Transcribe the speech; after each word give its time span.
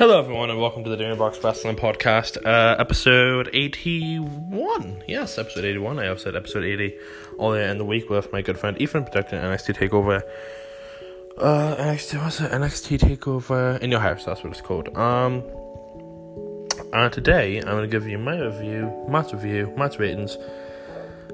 Hello, 0.00 0.18
everyone, 0.18 0.48
and 0.48 0.58
welcome 0.58 0.82
to 0.82 0.88
the 0.88 0.96
Dinner 0.96 1.14
Box 1.14 1.44
Wrestling 1.44 1.76
Podcast, 1.76 2.38
uh, 2.46 2.74
episode 2.78 3.50
81. 3.52 5.04
Yes, 5.06 5.36
episode 5.36 5.66
81. 5.66 5.98
I 5.98 6.04
have 6.04 6.18
said 6.18 6.34
episode 6.34 6.64
80 6.64 6.96
all 7.36 7.52
in 7.52 7.76
the 7.76 7.84
week 7.84 8.08
with 8.08 8.32
my 8.32 8.40
good 8.40 8.58
friend 8.58 8.80
Ethan 8.80 9.04
predicting 9.04 9.38
NXT 9.38 9.76
TakeOver. 9.76 10.22
Uh, 11.36 11.76
NXT, 11.76 12.24
what's 12.24 12.40
it? 12.40 12.50
NXT 12.50 12.98
TakeOver 12.98 13.78
in 13.80 13.90
your 13.90 14.00
house, 14.00 14.24
that's 14.24 14.42
what 14.42 14.54
it's 14.54 14.62
called. 14.62 14.88
Um, 14.96 15.44
and 16.94 17.12
today 17.12 17.58
I'm 17.58 17.66
going 17.66 17.82
to 17.82 17.86
give 17.86 18.08
you 18.08 18.16
my 18.16 18.38
review, 18.40 19.04
match 19.06 19.34
review, 19.34 19.70
match 19.76 19.98
ratings. 19.98 20.38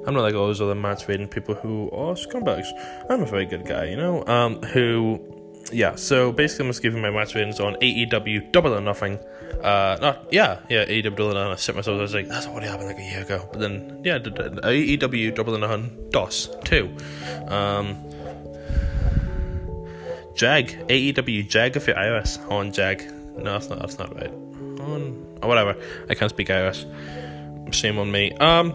I'm 0.08 0.14
not 0.14 0.22
like 0.22 0.34
all 0.34 0.48
those 0.48 0.60
other 0.60 0.74
match 0.74 1.06
rating 1.06 1.28
people 1.28 1.54
who 1.54 1.88
are 1.92 2.14
scumbags. 2.14 2.66
I'm 3.08 3.22
a 3.22 3.26
very 3.26 3.46
good 3.46 3.64
guy, 3.64 3.84
you 3.84 3.96
know, 3.96 4.26
um, 4.26 4.60
who 4.62 5.35
yeah, 5.72 5.94
so 5.94 6.32
basically, 6.32 6.66
I'm 6.66 6.70
just 6.70 6.82
giving 6.82 7.02
my 7.02 7.10
match 7.10 7.34
ratings 7.34 7.60
on 7.60 7.74
AEW 7.76 8.52
Double 8.52 8.74
or 8.74 8.80
Nothing. 8.80 9.18
Uh, 9.62 9.96
not 10.00 10.26
yeah, 10.32 10.60
yeah, 10.68 10.84
AEW 10.84 11.02
Double 11.16 11.30
or 11.30 11.34
Nothing. 11.34 11.52
I 11.52 11.56
set 11.56 11.74
myself. 11.74 11.98
I 11.98 12.02
was 12.02 12.14
like, 12.14 12.28
that's 12.28 12.46
what 12.46 12.62
happened 12.62 12.88
like 12.88 12.98
a 12.98 13.02
year 13.02 13.22
ago. 13.22 13.48
But 13.50 13.60
then 13.60 14.00
yeah, 14.04 14.18
AEW 14.18 15.34
Double 15.34 15.54
or 15.54 15.58
Nothing 15.58 16.10
DOS 16.10 16.48
two. 16.64 16.94
Um, 17.48 17.96
Jag 20.34 20.68
AEW 20.88 21.48
Jag 21.48 21.76
if 21.76 21.86
you're 21.86 21.96
iOS 21.96 22.50
on 22.50 22.72
Jag. 22.72 23.02
No, 23.36 23.52
that's 23.52 23.68
not. 23.68 23.80
That's 23.80 23.98
not 23.98 24.14
right. 24.14 24.30
On 24.30 25.38
or 25.42 25.48
whatever. 25.48 25.76
I 26.08 26.14
can't 26.14 26.30
speak 26.30 26.48
iOS. 26.48 26.84
Shame 27.74 27.98
on 27.98 28.10
me. 28.10 28.32
Um, 28.32 28.72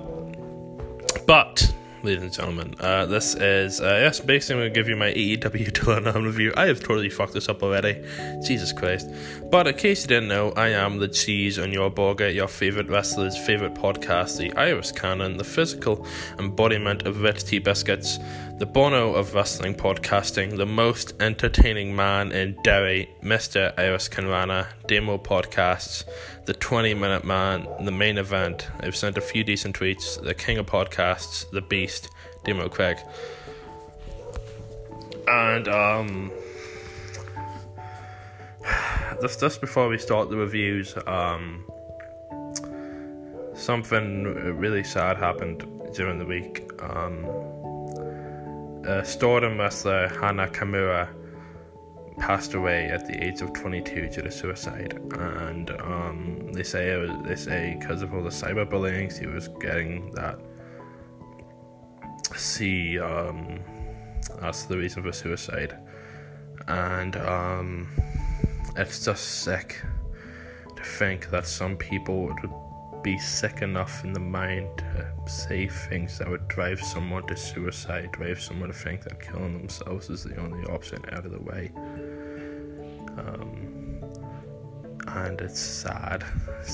but 1.27 1.73
ladies 2.03 2.23
and 2.23 2.33
gentlemen. 2.33 2.75
Uh, 2.79 3.05
this 3.05 3.35
is, 3.35 3.79
uh, 3.79 3.97
yes, 4.01 4.19
basically, 4.19 4.55
I'm 4.55 4.61
going 4.61 4.73
to 4.73 4.79
give 4.79 4.87
you 4.87 4.95
my 4.95 5.11
AEW 5.11 5.71
Tottenham 5.73 6.23
review. 6.23 6.53
I 6.57 6.65
have 6.67 6.79
totally 6.79 7.09
fucked 7.09 7.33
this 7.33 7.47
up 7.47 7.61
already. 7.61 8.03
Jesus 8.45 8.73
Christ. 8.73 9.09
But 9.51 9.67
in 9.67 9.75
case 9.75 10.01
you 10.01 10.07
didn't 10.07 10.29
know, 10.29 10.51
I 10.53 10.69
am 10.69 10.97
the 10.97 11.07
cheese 11.07 11.59
on 11.59 11.71
your 11.71 11.89
burger, 11.89 12.29
your 12.29 12.47
favourite 12.47 12.89
wrestler's 12.89 13.37
favourite 13.37 13.75
podcast, 13.75 14.37
the 14.37 14.51
Iris 14.53 14.91
Cannon, 14.91 15.37
the 15.37 15.43
physical 15.43 16.05
embodiment 16.39 17.05
of 17.05 17.21
Rich 17.21 17.45
Tea 17.45 17.59
Biscuits, 17.59 18.17
the 18.61 18.67
Bono 18.67 19.15
of 19.15 19.33
wrestling 19.33 19.73
podcasting, 19.73 20.55
the 20.55 20.67
most 20.67 21.19
entertaining 21.19 21.95
man 21.95 22.31
in 22.31 22.55
Derry, 22.63 23.09
Mr. 23.23 23.73
Iris 23.75 24.07
Canrana, 24.07 24.67
Demo 24.85 25.17
Podcasts, 25.17 26.03
the 26.45 26.53
20 26.53 26.93
Minute 26.93 27.25
Man, 27.25 27.65
the 27.83 27.91
main 27.91 28.19
event. 28.19 28.67
I've 28.79 28.95
sent 28.95 29.17
a 29.17 29.21
few 29.21 29.43
decent 29.43 29.79
tweets, 29.79 30.23
the 30.23 30.35
King 30.35 30.59
of 30.59 30.67
Podcasts, 30.67 31.49
the 31.49 31.61
Beast, 31.61 32.07
Demo 32.43 32.69
Craig. 32.69 32.99
And, 35.27 35.67
um, 35.67 36.31
just, 39.21 39.39
just 39.39 39.59
before 39.59 39.87
we 39.87 39.97
start 39.97 40.29
the 40.29 40.37
reviews, 40.37 40.95
um, 41.07 41.65
something 43.55 44.25
really 44.55 44.83
sad 44.83 45.17
happened 45.17 45.65
during 45.95 46.19
the 46.19 46.25
week. 46.25 46.69
Um, 46.79 47.25
uh, 48.85 49.03
Stardom 49.03 49.57
wrestler 49.59 50.07
Hana 50.07 50.47
Kimura 50.47 51.09
passed 52.17 52.53
away 52.53 52.85
at 52.85 53.07
the 53.07 53.23
age 53.23 53.41
of 53.41 53.53
22 53.53 54.09
due 54.09 54.21
to 54.21 54.31
suicide, 54.31 54.99
and 55.17 55.71
um, 55.81 56.51
they 56.53 56.63
say 56.63 56.91
it 56.91 56.97
was, 56.97 57.11
they 57.27 57.35
say 57.35 57.77
because 57.79 58.01
of 58.01 58.13
all 58.13 58.23
the 58.23 58.29
cyberbullying 58.29 59.17
she 59.17 59.25
was 59.25 59.47
getting 59.59 60.11
that. 60.11 60.39
See, 62.35 62.99
um, 62.99 63.59
that's 64.39 64.63
the 64.63 64.77
reason 64.77 65.03
for 65.03 65.11
suicide, 65.11 65.77
and 66.67 67.15
um, 67.17 67.87
it's 68.77 69.03
just 69.03 69.41
sick 69.43 69.81
to 70.75 70.83
think 70.83 71.29
that 71.29 71.45
some 71.47 71.77
people 71.77 72.23
would 72.23 72.49
be 73.03 73.17
sick 73.17 73.61
enough 73.61 74.03
in 74.03 74.13
the 74.13 74.19
mind 74.19 74.69
to 74.77 75.31
say 75.31 75.67
things 75.67 76.17
that 76.19 76.29
would 76.29 76.47
drive 76.47 76.81
someone 76.81 77.25
to 77.27 77.35
suicide, 77.35 78.11
drive 78.11 78.39
someone 78.41 78.69
to 78.69 78.75
think 78.75 79.03
that 79.03 79.19
killing 79.19 79.57
themselves 79.57 80.09
is 80.09 80.23
the 80.23 80.35
only 80.37 80.63
option 80.65 81.03
out 81.11 81.25
of 81.25 81.31
the 81.31 81.41
way. 81.41 81.71
Um, 83.17 83.71
and 85.07 85.41
it's 85.41 85.59
sad. 85.59 86.23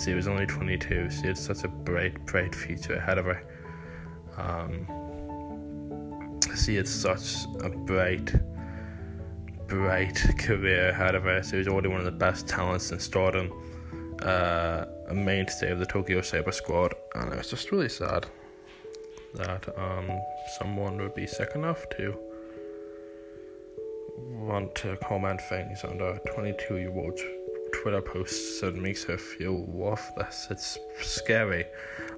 She 0.04 0.14
was 0.14 0.28
only 0.28 0.46
22. 0.46 1.10
She 1.10 1.28
had 1.28 1.38
such 1.38 1.64
a 1.64 1.68
bright, 1.68 2.26
bright 2.26 2.54
future 2.54 2.96
ahead 2.96 3.18
of 3.18 3.26
her. 3.26 3.42
Um, 4.38 4.88
she 6.56 6.76
had 6.76 6.88
such 6.88 7.46
a 7.64 7.70
bright, 7.70 8.34
bright 9.68 10.22
career 10.38 10.90
ahead 10.90 11.16
of 11.16 11.24
her. 11.24 11.42
She 11.44 11.58
was 11.58 11.68
already 11.68 11.88
one 11.88 12.00
of 12.00 12.06
the 12.06 12.12
best 12.12 12.48
talents 12.48 12.92
in 12.92 13.00
stardom 13.00 13.52
uh, 14.22 14.86
a 15.08 15.14
mainstay 15.14 15.72
of 15.72 15.80
the 15.80 15.86
Tokyo 15.86 16.22
Cyber 16.22 16.54
squad, 16.54 16.94
and 17.16 17.32
it 17.32 17.38
was 17.38 17.50
just 17.50 17.72
really 17.72 17.90
sad 17.90 18.26
that 19.36 19.68
um, 19.78 20.10
someone 20.58 20.98
would 20.98 21.16
be 21.16 21.28
sick 21.28 21.52
enough 21.56 21.88
to 21.98 22.18
want 24.18 24.74
to 24.76 24.98
comment 24.98 25.42
things 25.50 25.84
under 25.84 26.10
a 26.10 26.20
22 26.34 26.78
year 26.78 26.98
old's 26.98 27.22
Twitter 27.82 28.02
posts 28.02 28.62
that 28.62 28.76
makes 28.76 29.04
her 29.04 29.18
feel 29.18 29.64
worthless. 29.66 30.48
It's 30.50 30.78
scary. 31.02 31.66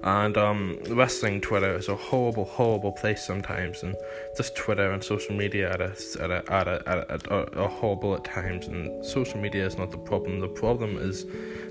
And 0.02 0.36
um, 0.36 0.78
wrestling 0.88 1.40
Twitter 1.40 1.74
is 1.76 1.88
a 1.88 1.96
horrible, 1.96 2.44
horrible 2.44 2.92
place 2.92 3.22
sometimes, 3.22 3.82
and 3.82 3.94
just 4.36 4.56
Twitter 4.56 4.90
and 4.90 5.02
social 5.04 5.36
media 5.36 5.70
at 5.72 5.80
a, 5.80 5.92
at 6.22 6.30
a, 6.30 6.52
at 6.52 6.68
a, 6.68 7.12
at 7.12 7.26
a, 7.26 7.60
are 7.60 7.68
horrible 7.68 8.14
at 8.14 8.24
times. 8.24 8.66
And 8.68 9.04
social 9.04 9.38
media 9.38 9.66
is 9.66 9.76
not 9.76 9.90
the 9.90 9.98
problem. 9.98 10.40
The 10.40 10.48
problem 10.48 10.96
is 10.96 11.26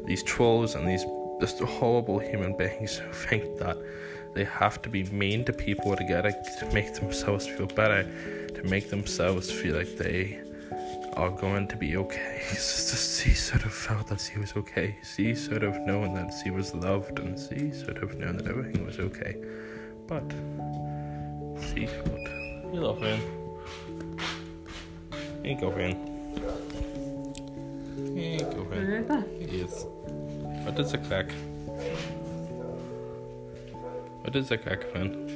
these 0.06 0.24
trolls 0.24 0.76
and 0.76 0.88
these 0.88 1.06
just 1.40 1.60
horrible 1.60 2.20
human 2.20 2.56
beings 2.58 2.98
who 2.98 3.12
think 3.12 3.58
that 3.60 3.78
they 4.36 4.44
have 4.44 4.82
to 4.84 4.90
be 4.90 5.04
mean 5.06 5.44
to 5.46 5.54
people 5.54 5.96
to 5.96 6.04
get 6.04 6.24
to 6.60 6.70
make 6.74 6.94
themselves 6.94 7.48
feel 7.48 7.68
better, 7.68 8.04
to 8.54 8.64
make 8.64 8.90
themselves 8.90 9.50
feel 9.50 9.76
like 9.76 9.98
they 9.98 10.40
are 11.14 11.30
going 11.30 11.68
to 11.68 11.76
be 11.76 11.98
okay. 11.98 12.42
She 13.20 13.34
sort 13.34 13.66
of 13.66 13.74
felt 13.74 14.08
that 14.08 14.22
she 14.22 14.40
was 14.40 14.54
okay. 14.56 14.96
She 15.04 15.36
sort 15.36 15.64
of 15.64 15.80
known 15.82 16.14
that 16.14 16.34
she 16.42 16.52
was 16.52 16.74
loved, 16.74 17.20
and 17.20 17.38
she 17.38 17.72
sort 17.72 17.98
of 17.98 18.18
known 18.18 18.38
that 18.38 18.48
everything 18.48 18.86
was 18.86 19.00
okay. 19.00 19.36
But 20.08 20.24
she 21.68 21.86
felt. 21.86 22.26
You 22.74 22.82
love 22.82 23.02
him. 23.02 23.20
Ain't 25.44 25.60
go 25.60 25.72
in. 25.72 25.96
Ain't 28.18 28.50
go 28.56 28.72
in. 28.72 29.26
Yes. 29.40 29.86
What 30.64 30.80
is 30.80 30.94
a 30.94 30.98
crack? 30.98 31.32
What 34.22 34.36
is 34.36 34.52
a 34.52 34.58
crack, 34.58 34.84
fan? 34.92 35.28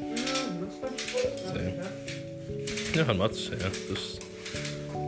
So, 2.94 3.04
not 3.04 3.18
much. 3.18 3.50
Yeah, 3.50 3.70
just 3.88 4.33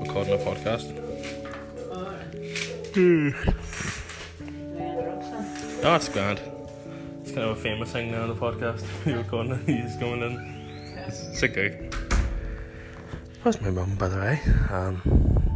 recording 0.07 0.33
a 0.33 0.37
podcast. 0.37 0.93
oh, 5.77 5.81
that's 5.81 6.09
grand. 6.09 6.39
It's 7.21 7.31
kind 7.31 7.49
of 7.49 7.57
a 7.57 7.61
famous 7.61 7.91
thing 7.91 8.11
now 8.11 8.23
on 8.23 8.29
the 8.29 8.35
podcast. 8.35 8.85
You're 9.05 9.17
recording 9.17 9.65
he's 9.65 9.95
going 9.97 10.21
in. 10.21 10.93
It's 11.07 11.43
okay. 11.43 11.89
Where's 13.41 13.59
my 13.61 13.71
mum, 13.71 13.95
by 13.95 14.07
the 14.07 14.17
way? 14.17 14.41
Um, 14.69 15.01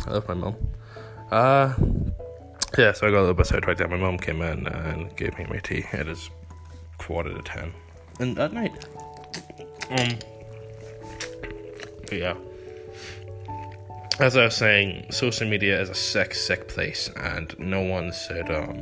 I 0.07 0.11
love 0.11 0.27
my 0.27 0.33
mum. 0.33 0.55
Uh, 1.31 1.73
yeah, 2.77 2.93
so 2.93 3.07
I 3.07 3.11
got 3.11 3.19
a 3.19 3.21
little 3.21 3.33
bit 3.35 3.45
sidetracked 3.45 3.77
there. 3.77 3.88
My 3.88 3.97
mum 3.97 4.17
came 4.17 4.41
in 4.41 4.67
and 4.67 5.15
gave 5.15 5.38
me 5.38 5.45
my 5.49 5.59
tea. 5.59 5.85
It 5.93 6.07
is 6.07 6.29
quarter 6.97 7.33
to 7.33 7.41
ten. 7.43 7.71
And 8.19 8.38
at 8.39 8.51
night. 8.51 8.85
Um, 9.91 10.19
yeah 12.11 12.35
as 14.19 14.36
I 14.36 14.44
was 14.44 14.56
saying, 14.56 15.06
social 15.12 15.48
media 15.48 15.81
is 15.81 15.89
a 15.89 15.95
sick, 15.95 16.33
sick 16.33 16.68
place, 16.68 17.10
and 17.16 17.57
no 17.57 17.81
one 17.81 18.12
should, 18.12 18.51
um, 18.51 18.75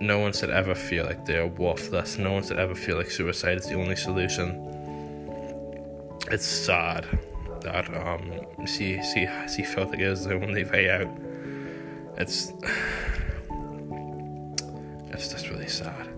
no 0.00 0.18
one 0.18 0.32
should 0.32 0.48
ever 0.48 0.74
feel 0.74 1.04
like 1.04 1.26
they're 1.26 1.46
worthless. 1.46 2.16
No 2.16 2.32
one 2.32 2.42
should 2.42 2.58
ever 2.58 2.74
feel 2.74 2.96
like 2.96 3.10
suicide 3.10 3.58
is 3.58 3.66
the 3.66 3.74
only 3.74 3.96
solution. 3.96 4.64
It's 6.30 6.46
sad 6.46 7.06
that 7.60 7.94
um, 7.94 8.66
she 8.66 9.02
she 9.02 9.28
she 9.54 9.64
felt 9.64 9.90
like 9.90 10.00
it 10.00 10.08
was 10.08 10.24
the 10.24 10.34
only 10.34 10.64
way 10.64 10.90
out. 10.90 11.08
It's 12.16 12.52
it's 15.12 15.28
just 15.28 15.50
really 15.50 15.68
sad. 15.68 16.08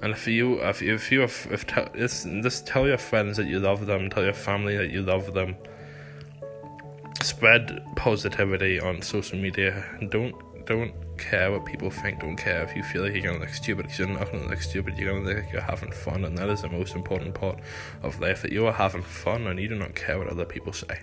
And 0.00 0.12
if 0.12 0.28
you 0.28 0.60
if 0.60 0.80
you 0.80 0.94
if 0.94 1.10
you 1.10 1.22
if, 1.24 1.50
if 1.50 1.66
just, 1.66 2.26
just 2.26 2.66
tell 2.68 2.86
your 2.86 2.98
friends 2.98 3.36
that 3.36 3.46
you 3.46 3.58
love 3.58 3.86
them, 3.86 4.10
tell 4.10 4.22
your 4.22 4.32
family 4.32 4.76
that 4.76 4.90
you 4.90 5.02
love 5.02 5.34
them 5.34 5.56
spread 7.24 7.82
positivity 7.96 8.78
on 8.78 9.02
social 9.02 9.38
media. 9.38 9.84
Don't 10.10 10.34
don't 10.66 10.92
care 11.18 11.50
what 11.52 11.64
people 11.64 11.90
think. 11.90 12.20
Don't 12.20 12.36
care 12.36 12.62
if 12.62 12.74
you 12.74 12.82
feel 12.82 13.02
like 13.02 13.12
you're 13.12 13.22
gonna 13.22 13.38
look 13.38 13.50
stupid 13.50 13.84
because 13.84 13.98
you're 13.98 14.08
not 14.08 14.30
gonna 14.30 14.48
look 14.48 14.62
stupid. 14.62 14.96
You're 14.98 15.12
gonna 15.12 15.24
look 15.26 15.44
like 15.44 15.52
you're 15.52 15.62
having 15.62 15.92
fun, 15.92 16.24
and 16.24 16.36
that 16.38 16.48
is 16.48 16.62
the 16.62 16.68
most 16.68 16.94
important 16.94 17.34
part 17.34 17.58
of 18.02 18.20
life. 18.20 18.42
That 18.42 18.52
you 18.52 18.66
are 18.66 18.72
having 18.72 19.02
fun, 19.02 19.46
and 19.46 19.58
you 19.58 19.68
do 19.68 19.74
not 19.74 19.94
care 19.94 20.18
what 20.18 20.28
other 20.28 20.44
people 20.44 20.72
say. 20.72 21.00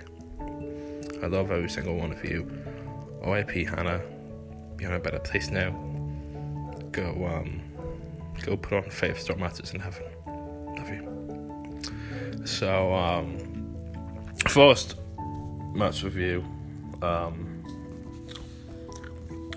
I 1.22 1.28
love 1.28 1.52
every 1.52 1.70
single 1.70 1.96
one 1.96 2.12
of 2.12 2.24
you. 2.24 2.50
R.I.P. 3.24 3.66
Hana. 3.66 4.02
you're 4.80 4.90
in 4.90 4.96
a 4.96 5.00
better 5.00 5.20
place 5.20 5.52
now. 5.52 5.70
Go, 6.92 7.28
um, 7.28 7.62
go 8.44 8.58
put 8.58 8.84
on 8.84 8.90
five 8.90 9.20
star 9.20 9.38
matches 9.38 9.74
in 9.74 9.80
heaven. 9.80 10.04
Love 10.26 10.90
you. 10.90 12.46
So, 12.46 12.92
um, 12.94 13.38
first 14.48 14.96
match 15.74 16.04
review. 16.04 16.44
Um, 17.02 17.64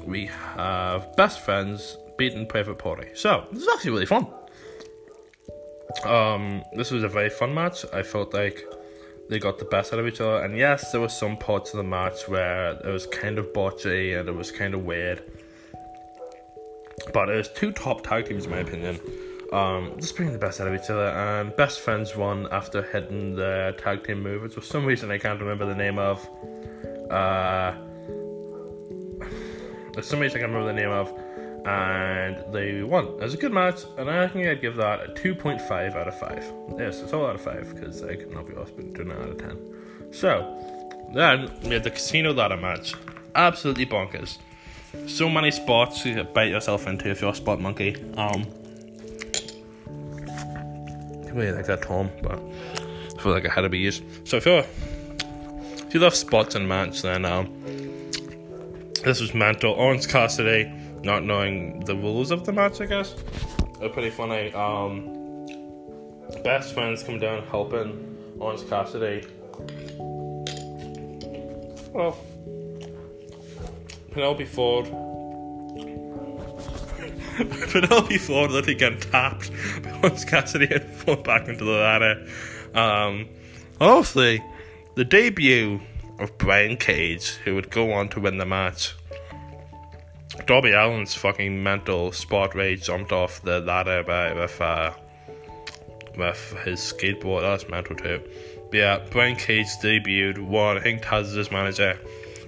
we 0.04 0.26
have 0.26 1.14
best 1.16 1.40
friends 1.40 1.96
beating 2.16 2.46
private 2.46 2.78
party. 2.78 3.08
So 3.14 3.46
this 3.52 3.62
is 3.62 3.68
actually 3.72 3.92
really 3.92 4.06
fun. 4.06 4.26
Um, 6.04 6.62
this 6.74 6.90
was 6.90 7.02
a 7.02 7.08
very 7.08 7.30
fun 7.30 7.54
match. 7.54 7.84
I 7.92 8.02
felt 8.02 8.34
like 8.34 8.64
they 9.28 9.38
got 9.38 9.58
the 9.58 9.64
best 9.64 9.92
out 9.92 9.98
of 9.98 10.06
each 10.06 10.20
other. 10.20 10.44
And 10.44 10.56
yes, 10.56 10.92
there 10.92 11.00
were 11.00 11.08
some 11.08 11.36
parts 11.36 11.72
of 11.72 11.78
the 11.78 11.84
match 11.84 12.28
where 12.28 12.72
it 12.72 12.86
was 12.86 13.06
kind 13.06 13.38
of 13.38 13.52
botchy 13.52 14.18
and 14.18 14.28
it 14.28 14.34
was 14.34 14.50
kind 14.50 14.74
of 14.74 14.84
weird. 14.84 15.22
But 17.12 17.28
it 17.28 17.36
was 17.36 17.48
two 17.48 17.72
top 17.72 18.02
tag 18.02 18.26
teams, 18.26 18.44
in 18.44 18.50
my 18.50 18.58
opinion. 18.58 19.00
Um, 19.52 19.92
just 19.98 20.16
bringing 20.16 20.32
the 20.32 20.38
best 20.38 20.60
out 20.60 20.68
of 20.68 20.74
each 20.74 20.90
other. 20.90 21.08
And 21.08 21.54
best 21.56 21.80
friends 21.80 22.16
won 22.16 22.48
after 22.50 22.82
hitting 22.82 23.36
the 23.36 23.74
tag 23.78 24.04
team 24.04 24.22
move, 24.22 24.42
which 24.42 24.54
for 24.54 24.60
some 24.60 24.84
reason 24.84 25.10
I 25.10 25.18
can't 25.18 25.40
remember 25.40 25.66
the 25.66 25.74
name 25.74 25.98
of. 25.98 26.26
Uh, 27.10 27.74
there's 29.92 30.06
some 30.06 30.20
reason 30.20 30.38
I 30.38 30.40
can't 30.40 30.52
remember 30.52 30.66
the 30.66 30.80
name 30.80 30.90
of. 30.90 31.12
And 31.66 32.52
they 32.52 32.82
won. 32.82 33.06
It 33.06 33.20
was 33.20 33.32
a 33.32 33.38
good 33.38 33.52
match, 33.52 33.84
and 33.96 34.10
I 34.10 34.28
think 34.28 34.46
I'd 34.46 34.60
give 34.60 34.76
that 34.76 35.00
a 35.00 35.12
2.5 35.12 35.96
out 35.96 36.08
of 36.08 36.18
5. 36.18 36.52
Yes, 36.78 37.00
it's 37.00 37.14
all 37.14 37.26
out 37.26 37.36
of 37.36 37.40
5, 37.40 37.74
because 37.74 38.02
I 38.02 38.16
could 38.16 38.32
not 38.32 38.46
be 38.46 38.54
asked 38.54 38.76
doing 38.76 39.10
it 39.10 39.18
out 39.18 39.30
of 39.30 39.38
10. 39.38 40.12
So, 40.12 41.00
then 41.14 41.50
we 41.62 41.70
had 41.70 41.84
the 41.84 41.90
casino 41.90 42.34
ladder 42.34 42.58
match. 42.58 42.94
Absolutely 43.34 43.86
bonkers. 43.86 44.36
So 45.06 45.28
many 45.28 45.50
spots 45.50 46.04
you 46.04 46.22
bite 46.22 46.50
yourself 46.50 46.86
into 46.86 47.08
if 47.08 47.20
you're 47.20 47.32
a 47.32 47.34
spot 47.34 47.60
monkey. 47.60 47.96
Um, 48.16 48.46
really 51.34 51.52
like 51.52 51.66
that 51.66 51.82
Tom, 51.82 52.10
but 52.22 52.38
I 53.16 53.22
feel 53.22 53.32
like 53.32 53.46
I 53.46 53.52
had 53.52 53.62
to 53.62 53.68
be 53.68 53.78
used. 53.78 54.04
So 54.26 54.36
if 54.36 54.46
you're 54.46 54.64
if 55.86 55.94
you 55.94 56.00
love 56.00 56.14
spots 56.14 56.54
and 56.54 56.68
match, 56.68 57.02
then 57.02 57.24
um, 57.24 57.46
this 59.04 59.20
was 59.20 59.34
mental. 59.34 59.72
Orange 59.72 60.08
Cassidy 60.08 60.72
not 61.04 61.22
knowing 61.22 61.80
the 61.80 61.94
rules 61.94 62.30
of 62.30 62.44
the 62.46 62.52
match, 62.52 62.80
I 62.80 62.86
guess. 62.86 63.14
They're 63.78 63.90
pretty 63.90 64.10
funny. 64.10 64.52
Um, 64.54 65.46
best 66.42 66.72
friends 66.74 67.02
come 67.02 67.18
down 67.18 67.42
helping 67.46 68.16
Orange 68.40 68.68
Cassidy. 68.68 69.26
Well, 71.92 72.18
Penelope 74.10 74.44
Ford. 74.46 74.86
Penelope 77.36 78.18
Ford 78.18 78.50
literally 78.50 78.74
getting 78.74 79.00
tapped 79.00 79.50
Orange 80.02 80.26
Cassidy 80.26 80.72
and 80.72 80.84
fall 80.84 81.16
back 81.16 81.48
into 81.48 81.64
the 81.64 81.72
ladder. 81.72 82.26
Um, 82.74 83.28
obviously, 83.80 84.42
the 84.94 85.04
debut 85.04 85.80
of 86.18 86.36
Brian 86.38 86.76
Cage, 86.76 87.30
who 87.44 87.54
would 87.54 87.70
go 87.70 87.92
on 87.92 88.08
to 88.10 88.20
win 88.20 88.38
the 88.38 88.46
match. 88.46 88.94
Darby 90.46 90.72
Allin's 90.72 91.14
fucking 91.14 91.62
mental 91.62 92.12
spot 92.12 92.54
rage 92.54 92.84
jumped 92.84 93.12
off 93.12 93.42
the 93.42 93.60
ladder 93.60 94.02
by, 94.02 94.32
with, 94.32 94.60
uh, 94.60 94.92
with 96.16 96.54
his 96.64 96.80
skateboard. 96.80 97.42
That's 97.42 97.68
mental 97.68 97.96
too. 97.96 98.20
But 98.70 98.76
yeah, 98.76 99.06
Brian 99.10 99.36
Cage 99.36 99.66
debuted, 99.82 100.38
won. 100.38 100.76
I 100.76 100.80
think 100.80 101.02
Taz 101.02 101.22
is 101.22 101.34
his 101.34 101.50
manager. 101.50 101.98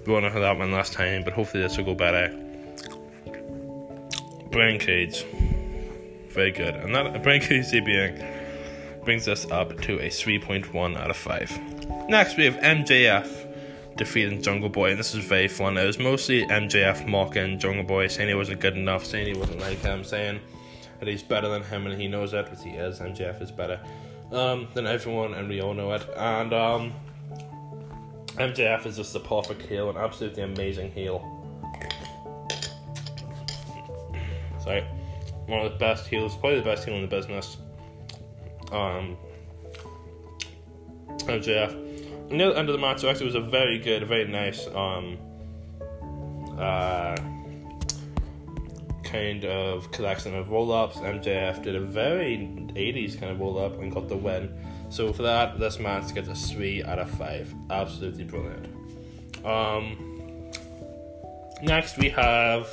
We 0.06 0.12
won 0.12 0.30
for 0.30 0.40
that 0.40 0.58
one 0.58 0.72
last 0.72 0.92
time, 0.92 1.24
but 1.24 1.32
hopefully 1.32 1.62
this 1.62 1.76
will 1.76 1.84
go 1.84 1.94
better. 1.94 2.45
Brian 4.50 4.78
Cage. 4.78 5.24
Very 6.28 6.52
good. 6.52 6.74
And 6.74 6.94
that 6.94 7.22
Brian 7.22 7.40
Cage 7.40 7.66
debuting 7.66 9.04
brings 9.04 9.28
us 9.28 9.50
up 9.50 9.80
to 9.82 9.98
a 10.00 10.08
3.1 10.08 10.96
out 10.96 11.10
of 11.10 11.16
5. 11.16 12.08
Next, 12.08 12.36
we 12.36 12.44
have 12.44 12.56
MJF 12.56 13.96
defeating 13.96 14.42
Jungle 14.42 14.68
Boy, 14.68 14.90
and 14.90 14.98
this 14.98 15.14
was 15.14 15.24
very 15.24 15.48
fun. 15.48 15.76
It 15.78 15.86
was 15.86 15.98
mostly 15.98 16.44
MJF 16.46 17.06
mocking 17.06 17.58
Jungle 17.58 17.84
Boy, 17.84 18.08
saying 18.08 18.28
he 18.28 18.34
wasn't 18.34 18.60
good 18.60 18.76
enough, 18.76 19.04
saying 19.04 19.34
he 19.34 19.38
wasn't 19.38 19.60
like 19.60 19.78
him, 19.78 20.04
saying 20.04 20.40
that 20.98 21.08
he's 21.08 21.22
better 21.22 21.48
than 21.48 21.62
him, 21.62 21.86
and 21.86 22.00
he 22.00 22.08
knows 22.08 22.34
it, 22.34 22.44
because 22.44 22.62
he 22.62 22.70
is. 22.70 22.98
MJF 23.00 23.40
is 23.40 23.50
better 23.50 23.80
um, 24.32 24.68
than 24.74 24.86
everyone, 24.86 25.34
and 25.34 25.48
we 25.48 25.60
all 25.60 25.74
know 25.74 25.92
it. 25.92 26.06
And 26.16 26.52
um, 26.52 26.92
MJF 28.34 28.86
is 28.86 28.96
just 28.96 29.12
the 29.12 29.20
perfect 29.20 29.62
heel, 29.62 29.88
an 29.88 29.96
absolutely 29.96 30.42
amazing 30.42 30.92
heel. 30.92 31.32
Sorry, 34.66 34.82
one 35.46 35.64
of 35.64 35.72
the 35.72 35.78
best 35.78 36.08
heels, 36.08 36.36
probably 36.36 36.58
the 36.58 36.64
best 36.64 36.84
heel 36.84 36.96
in 36.96 37.02
the 37.02 37.08
business. 37.08 37.56
Um, 38.72 39.16
MJF 41.20 42.30
near 42.30 42.52
the 42.52 42.58
end 42.58 42.68
of 42.68 42.72
the 42.72 42.80
match, 42.80 43.04
actually, 43.04 43.26
was 43.26 43.36
a 43.36 43.40
very 43.40 43.78
good, 43.78 44.06
very 44.08 44.26
nice, 44.26 44.66
um, 44.74 45.18
uh, 46.58 47.16
kind 49.04 49.44
of 49.44 49.88
collection 49.92 50.34
of 50.34 50.50
roll 50.50 50.72
ups. 50.72 50.96
MJF 50.96 51.62
did 51.62 51.76
a 51.76 51.80
very 51.80 52.38
80s 52.74 53.20
kind 53.20 53.30
of 53.30 53.38
roll 53.38 53.64
up 53.64 53.80
and 53.80 53.92
got 53.92 54.08
the 54.08 54.16
win. 54.16 54.52
So 54.88 55.12
for 55.12 55.22
that, 55.22 55.60
this 55.60 55.78
match 55.78 56.12
gets 56.12 56.28
a 56.28 56.34
3 56.34 56.82
out 56.82 56.98
of 56.98 57.10
5. 57.10 57.54
Absolutely 57.70 58.24
brilliant. 58.24 58.66
Um, 59.44 60.50
next, 61.62 61.98
we 61.98 62.08
have 62.10 62.68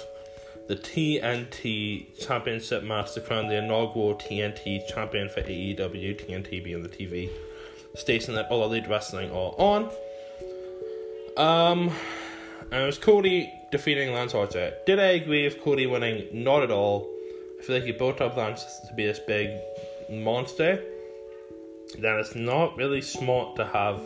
the 0.67 0.75
TNT 0.75 2.17
Championship 2.25 2.83
match 2.83 3.13
to 3.13 3.21
crown 3.21 3.47
the 3.47 3.57
inaugural 3.57 4.15
TNT 4.15 4.87
champion 4.87 5.29
for 5.29 5.41
AEW, 5.41 5.77
TNT 5.77 6.63
being 6.63 6.83
the 6.83 6.89
TV 6.89 7.29
station 7.95 8.33
that 8.35 8.49
All 8.49 8.63
Elite 8.63 8.87
Wrestling 8.87 9.29
are 9.31 9.53
on. 9.57 9.91
Um, 11.37 11.91
and 12.71 12.81
it 12.81 12.85
was 12.85 12.97
Cody 12.97 13.51
defeating 13.71 14.13
Lance 14.13 14.33
Archer. 14.33 14.73
Did 14.85 14.99
I 14.99 15.11
agree 15.13 15.43
with 15.43 15.61
Cody 15.61 15.85
winning? 15.85 16.27
Not 16.31 16.63
at 16.63 16.71
all. 16.71 17.09
I 17.59 17.63
feel 17.63 17.75
like 17.77 17.85
you 17.85 17.93
built 17.93 18.21
up 18.21 18.37
Lance 18.37 18.63
to 18.87 18.93
be 18.93 19.05
this 19.05 19.19
big 19.19 19.49
monster. 20.09 20.81
Then 21.99 22.19
it's 22.19 22.35
not 22.35 22.75
really 22.77 23.01
smart 23.01 23.55
to 23.57 23.65
have 23.65 24.01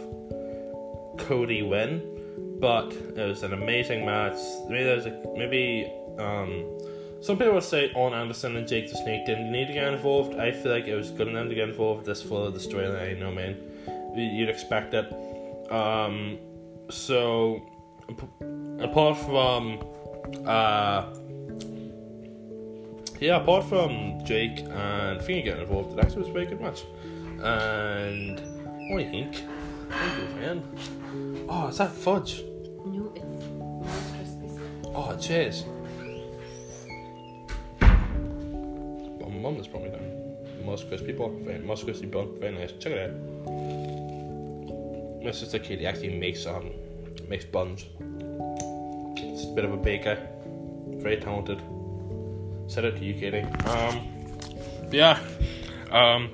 Cody 1.17 1.61
win, 1.61 2.01
but 2.59 2.91
it 2.93 3.27
was 3.27 3.43
an 3.43 3.53
amazing 3.53 4.05
match. 4.05 4.37
Maybe 4.69 4.83
there's 4.83 5.05
a 5.05 5.23
maybe 5.35 5.91
um 6.17 6.65
some 7.21 7.37
people 7.37 7.53
would 7.55 7.63
say 7.63 7.91
Arn 7.95 8.13
Anderson 8.13 8.55
and 8.57 8.67
Jake 8.67 8.89
the 8.89 8.97
Snake 8.97 9.25
didn't 9.25 9.51
need 9.51 9.67
to 9.67 9.73
get 9.73 9.91
involved. 9.91 10.35
I 10.35 10.51
feel 10.51 10.71
like 10.71 10.87
it 10.87 10.95
was 10.95 11.11
good 11.11 11.27
of 11.27 11.33
them 11.33 11.49
to 11.49 11.55
get 11.55 11.69
involved. 11.69 12.05
This 12.05 12.21
followed 12.21 12.53
the 12.53 12.59
storyline, 12.59 13.19
no 13.19 13.31
man 13.31 13.57
you'd 14.17 14.49
expect 14.49 14.93
it. 14.93 15.11
Um, 15.71 16.37
so, 16.89 17.61
apart 18.79 19.17
from, 19.17 19.79
uh, 20.45 21.13
yeah, 23.19 23.41
apart 23.41 23.65
from 23.65 24.23
Jake 24.23 24.59
and 24.59 25.21
Fiend 25.21 25.45
getting 25.45 25.61
involved, 25.61 25.97
it 25.97 26.03
actually 26.03 26.19
was 26.19 26.29
a 26.29 26.33
very 26.33 26.45
good 26.45 26.61
match. 26.61 26.83
And 27.43 28.39
what 28.89 28.99
do 28.99 29.03
you 29.03 29.09
think? 29.09 29.43
Thank 29.89 30.17
you, 30.17 30.27
man. 30.35 31.45
Oh, 31.49 31.67
is 31.67 31.77
that 31.77 31.91
fudge? 31.91 32.43
No, 32.85 33.13
it's 34.21 34.35
Oh, 34.85 35.17
cheers. 35.19 35.65
My 37.81 39.29
mum 39.29 39.57
is 39.57 39.67
probably 39.67 39.89
done. 39.89 40.35
Most 40.65 40.87
crispy 40.89 41.13
bun, 41.13 41.43
very, 41.43 41.59
most 41.59 41.85
crispy 41.85 42.07
bun, 42.07 42.39
very 42.39 42.53
nice. 42.53 42.73
Check 42.73 42.93
it 42.93 43.09
out 43.09 43.37
my 45.27 45.33
sister 45.33 45.59
Katie 45.59 45.85
actually 45.85 46.17
makes 46.17 46.45
um 46.45 46.71
makes 47.27 47.43
buns. 47.43 47.85
She's 49.17 49.43
a 49.43 49.53
bit 49.53 49.65
of 49.65 49.73
a 49.73 49.77
baker, 49.77 50.17
very 51.03 51.17
talented. 51.17 51.61
Shout 52.69 52.85
out 52.85 52.95
to 52.95 53.03
you, 53.03 53.13
Katie. 53.13 53.41
Um, 53.65 54.07
yeah, 54.89 55.19
um, 55.91 56.29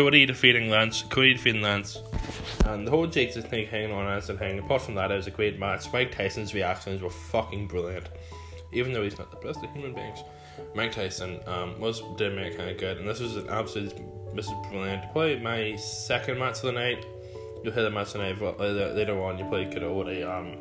Cody 0.00 0.24
defeating 0.24 0.70
Lance. 0.70 1.02
Cody 1.02 1.34
defeating 1.34 1.60
Lance. 1.60 1.98
And 2.64 2.86
the 2.86 2.90
whole 2.90 3.06
the 3.06 3.30
Snake 3.30 3.68
hanging 3.68 3.92
on 3.92 4.06
Lance 4.06 4.30
and 4.30 4.38
hanging. 4.38 4.60
Apart 4.60 4.80
from 4.80 4.94
that, 4.94 5.10
it 5.10 5.14
was 5.14 5.26
a 5.26 5.30
great 5.30 5.58
match. 5.58 5.92
Mike 5.92 6.10
Tyson's 6.10 6.54
reactions 6.54 7.02
were 7.02 7.10
fucking 7.10 7.66
brilliant. 7.66 8.08
Even 8.72 8.94
though 8.94 9.02
he's 9.02 9.18
not 9.18 9.30
the 9.30 9.46
best 9.46 9.62
of 9.62 9.70
human 9.72 9.92
beings, 9.92 10.20
Mike 10.74 10.92
Tyson 10.92 11.38
um, 11.46 11.78
was 11.78 12.00
did 12.16 12.34
make 12.34 12.56
kind 12.56 12.70
of 12.70 12.78
good, 12.78 12.96
and 12.96 13.06
this 13.06 13.20
was 13.20 13.36
an 13.36 13.50
absolute 13.50 13.92
this 14.34 14.46
is 14.46 14.54
brilliant. 14.70 15.02
Probably 15.12 15.38
my 15.38 15.76
second 15.76 16.38
match 16.38 16.56
of 16.56 16.62
the 16.62 16.72
night. 16.72 17.04
You'll 17.62 17.74
hear 17.74 17.82
the 17.82 17.90
match 17.90 18.12
tonight, 18.12 18.40
later, 18.40 18.94
later 18.94 19.22
on 19.22 19.36
you 19.36 19.44
probably 19.44 19.66
could 19.66 19.82
already 19.82 20.22
um, 20.22 20.56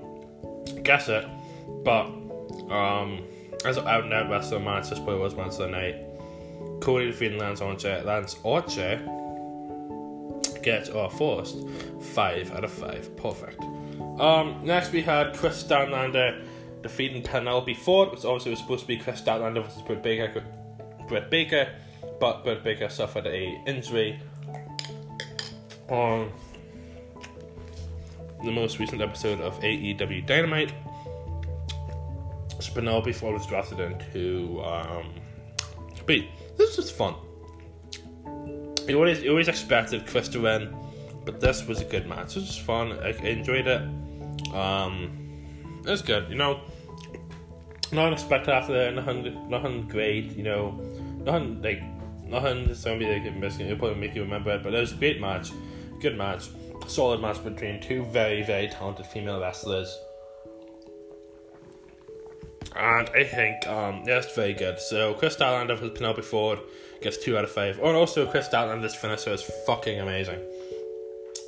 guess 0.83 1.07
it. 1.07 1.25
But 1.85 2.07
um, 2.69 3.23
as 3.63 3.77
out 3.77 4.03
and 4.03 4.11
out 4.11 4.29
wrestler 4.29 4.59
match, 4.59 4.89
this 4.89 4.99
probably 4.99 5.19
was 5.19 5.33
match 5.33 5.53
of 5.53 5.59
the 5.59 5.67
night. 5.69 5.95
Cody 6.81 7.05
defeating 7.05 7.39
Lance 7.39 7.61
Archer. 7.61 8.01
Lance 8.05 8.35
Archer 8.43 9.01
gets 10.69 10.89
our 10.89 11.09
first 11.09 11.57
five 12.13 12.53
out 12.53 12.63
of 12.63 12.71
five. 12.71 13.15
Perfect. 13.17 13.59
Um, 14.19 14.61
next 14.63 14.91
we 14.91 15.01
had 15.01 15.35
Kris 15.35 15.63
Statlander 15.63 16.45
defeating 16.83 17.23
Penelope 17.23 17.73
Ford, 17.73 18.11
which 18.11 18.23
obviously 18.23 18.51
was 18.51 18.59
supposed 18.59 18.81
to 18.81 18.87
be 18.87 18.95
Kris 18.97 19.19
Statlander 19.19 19.63
versus 19.63 19.81
Britt 19.81 20.03
Baker. 20.03 20.43
Britt 21.07 21.31
Baker, 21.31 21.73
but 22.19 22.43
Britt 22.43 22.63
Baker 22.63 22.87
suffered 22.87 23.25
a 23.25 23.59
injury 23.65 24.19
on 25.87 26.31
the 28.43 28.51
most 28.51 28.77
recent 28.77 29.01
episode 29.01 29.41
of 29.41 29.59
AEW 29.61 30.25
Dynamite. 30.27 30.71
Penelope 32.75 33.11
Ford 33.13 33.33
was 33.33 33.47
drafted 33.47 33.79
into 33.79 34.61
um, 34.63 35.15
but 36.05 36.19
this 36.57 36.77
was 36.77 36.91
fun. 36.91 37.15
You 38.89 38.95
always, 38.95 39.21
you 39.21 39.29
always 39.29 39.47
expected 39.47 40.07
Kris 40.07 40.27
to 40.29 40.41
win, 40.41 40.75
but 41.23 41.39
this 41.39 41.67
was 41.67 41.79
a 41.79 41.85
good 41.85 42.07
match. 42.07 42.35
It 42.35 42.39
was 42.39 42.57
fun. 42.57 42.93
I, 42.93 43.09
I 43.09 43.27
enjoyed 43.27 43.67
it. 43.67 43.81
Um, 44.53 45.11
it 45.85 45.89
was 45.89 46.01
good. 46.01 46.27
You 46.27 46.35
know, 46.35 46.61
not 47.91 48.19
spectacular, 48.19 48.91
nothing, 48.91 49.47
nothing 49.47 49.87
great. 49.87 50.35
You 50.35 50.43
know, 50.43 50.71
nothing 51.23 51.61
like 51.61 51.83
nothing 52.23 52.65
that's 52.65 52.83
gonna 52.83 52.97
be 52.97 53.05
like 53.05 53.35
missing. 53.35 53.67
It'll 53.67 53.77
probably 53.77 53.99
make 53.99 54.15
you 54.15 54.23
remember 54.23 54.51
it, 54.55 54.63
but 54.63 54.73
it 54.73 54.79
was 54.79 54.93
a 54.93 54.95
great 54.95 55.21
match, 55.21 55.51
good 55.99 56.17
match, 56.17 56.49
solid 56.87 57.21
match 57.21 57.43
between 57.43 57.79
two 57.79 58.05
very, 58.05 58.41
very 58.41 58.69
talented 58.69 59.05
female 59.05 59.39
wrestlers. 59.39 59.95
And 62.75 63.07
I 63.09 63.23
think 63.23 63.67
um, 63.67 64.03
yeah, 64.07 64.17
it's 64.17 64.33
very 64.35 64.53
good. 64.53 64.79
So 64.79 65.13
Kris 65.13 65.35
Statlander 65.35 65.79
with 65.79 65.93
Penelope 65.93 66.23
Ford 66.23 66.59
gets 67.01 67.17
two 67.17 67.37
out 67.37 67.43
of 67.43 67.51
five. 67.51 67.79
Oh, 67.81 67.87
and 67.87 67.97
also 67.97 68.29
Kris 68.29 68.47
Statlander's 68.47 68.95
finisher 68.95 69.31
is 69.31 69.41
fucking 69.65 69.99
amazing. 69.99 70.39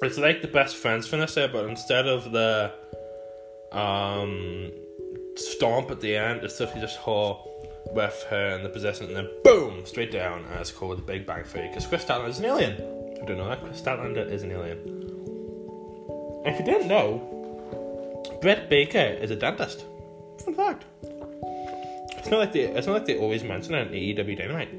It's 0.01 0.17
like 0.17 0.41
the 0.41 0.47
best 0.47 0.77
friends 0.77 1.07
finisher, 1.07 1.47
but 1.47 1.69
instead 1.69 2.07
of 2.07 2.31
the 2.31 2.71
um, 3.71 4.71
stomp 5.35 5.91
at 5.91 6.01
the 6.01 6.15
end, 6.15 6.43
it's 6.43 6.59
literally 6.59 6.81
just 6.81 6.97
her 6.97 7.35
with 7.93 8.25
her 8.29 8.55
in 8.55 8.63
the 8.63 8.69
position 8.69 9.07
and 9.07 9.15
then 9.15 9.29
boom, 9.43 9.85
straight 9.85 10.11
down, 10.11 10.45
and 10.45 10.59
it's 10.59 10.71
called 10.71 10.97
the 10.97 11.03
Big 11.03 11.25
Bang 11.25 11.43
Theory. 11.43 11.67
Because 11.67 11.85
Kris 11.85 12.03
Statlander 12.03 12.29
is 12.29 12.39
an 12.39 12.45
alien. 12.45 12.73
I 13.21 13.25
don't 13.25 13.37
know 13.37 13.47
that. 13.47 13.63
Kris 13.63 13.81
Statlander 13.81 14.29
is 14.29 14.43
an 14.43 14.51
alien. 14.51 14.79
If 16.45 16.57
you 16.57 16.65
didn't 16.65 16.87
know, 16.87 17.27
Britt 18.41 18.69
Baker 18.69 18.97
is 18.97 19.29
a 19.29 19.35
dentist. 19.35 19.85
Fun 20.43 20.55
fact. 20.55 20.85
It's 22.17 22.29
not 22.29 22.39
like 22.39 22.53
they. 22.53 22.61
It's 22.61 22.87
not 22.87 22.93
like 22.93 23.05
they 23.05 23.17
always 23.17 23.43
mention 23.43 23.75
it 23.75 23.91
in 23.91 23.93
AEW 23.93 24.37
Dynamite. 24.37 24.69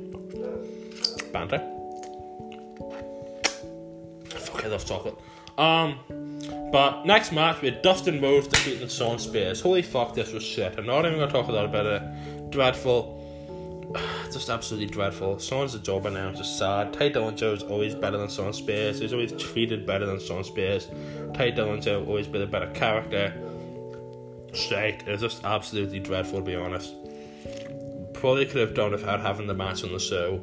Banter. 1.32 1.58
Fuck, 4.30 4.64
I 4.64 4.68
love 4.68 4.84
chocolate. 4.84 5.16
Um, 5.58 5.98
but 6.72 7.04
next 7.04 7.32
match 7.32 7.60
we 7.60 7.70
had 7.70 7.82
Dustin 7.82 8.20
Rhodes 8.20 8.48
defeating 8.48 8.88
Shawn 8.88 9.18
Spears. 9.18 9.60
Holy 9.60 9.82
fuck, 9.82 10.14
this 10.14 10.32
was 10.32 10.42
shit. 10.42 10.78
I'm 10.78 10.86
not 10.86 11.04
even 11.04 11.18
gonna 11.18 11.30
talk 11.30 11.48
about 11.48 11.74
it. 11.74 12.50
Dreadful. 12.50 13.20
Just 14.32 14.48
absolutely 14.48 14.88
dreadful. 14.88 15.38
Shawn's 15.38 15.74
a 15.74 15.78
jobber 15.78 16.10
now, 16.10 16.30
it's 16.30 16.38
just 16.38 16.58
sad. 16.58 16.94
Tye 16.94 17.10
Dillinger 17.10 17.52
is 17.52 17.62
always 17.62 17.94
better 17.94 18.16
than 18.16 18.30
Shawn 18.30 18.54
Spears. 18.54 19.00
He's 19.00 19.12
always 19.12 19.32
treated 19.32 19.86
better 19.86 20.06
than 20.06 20.18
Shawn 20.18 20.42
Spears. 20.42 20.86
Tye 21.34 21.52
Dillinger 21.52 22.06
always 22.06 22.26
been 22.26 22.40
a 22.40 22.46
better 22.46 22.70
character. 22.70 23.34
Straight. 24.54 25.02
It's 25.06 25.20
just 25.20 25.44
absolutely 25.44 25.98
dreadful 25.98 26.38
to 26.38 26.44
be 26.44 26.56
honest 26.56 26.94
probably 28.22 28.46
could 28.46 28.60
have 28.60 28.72
done 28.72 28.92
without 28.92 29.18
having 29.18 29.48
the 29.48 29.54
match 29.54 29.82
on 29.82 29.92
the 29.92 29.98
show. 29.98 30.40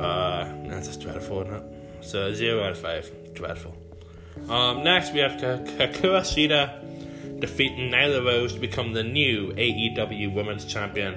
Uh, 0.00 0.50
that's 0.66 0.86
just 0.86 1.00
dreadful, 1.00 1.42
isn't? 1.42 1.64
So 2.00 2.32
zero 2.32 2.64
out 2.64 2.72
of 2.72 2.78
five, 2.78 3.10
dreadful. 3.34 3.76
Um, 4.48 4.82
next 4.82 5.12
we 5.12 5.20
have 5.20 5.32
Hikaru 5.32 6.20
Shida 6.22 7.40
defeating 7.40 7.90
Nyla 7.90 8.24
Rose 8.24 8.54
to 8.54 8.60
become 8.60 8.92
the 8.92 9.02
new 9.02 9.52
AEW 9.52 10.34
Women's 10.34 10.64
Champion. 10.64 11.14